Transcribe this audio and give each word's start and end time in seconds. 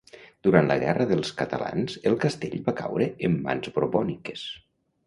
Durant 0.45 0.69
la 0.71 0.77
Guerra 0.83 1.05
dels 1.11 1.33
catalans 1.43 1.99
el 2.13 2.17
castell 2.27 2.59
va 2.71 2.77
caure 2.81 3.13
en 3.31 3.39
mans 3.47 3.75
borbòniques. 3.79 4.53